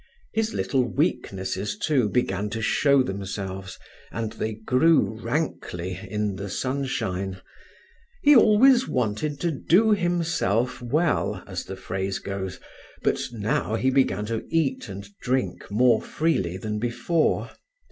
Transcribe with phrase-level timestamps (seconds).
[0.33, 3.77] His little weaknesses, too, began to show themselves
[4.11, 7.39] and they grew rankly in the sunshine.
[8.23, 12.59] He always wanted to do himself well, as the phrase goes,
[13.03, 17.51] but now he began to eat and drink more freely than before.